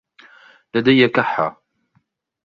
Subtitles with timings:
[0.75, 1.61] لدي كحة.